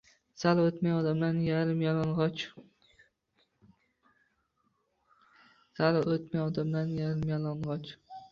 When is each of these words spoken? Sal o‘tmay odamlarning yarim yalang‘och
Sal 0.41 0.59
o‘tmay 0.63 0.93
odamlarning 0.99 1.43
yarim 7.07 7.29
yalang‘och 7.29 7.95